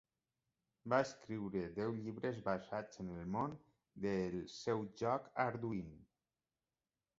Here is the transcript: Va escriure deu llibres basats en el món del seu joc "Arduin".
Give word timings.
Va 0.93 0.97
escriure 1.07 1.61
deu 1.75 1.93
llibres 2.05 2.39
basats 2.47 3.03
en 3.05 3.13
el 3.17 3.29
món 3.37 3.55
del 4.07 4.41
seu 4.57 4.85
joc 5.05 5.31
"Arduin". 5.47 5.97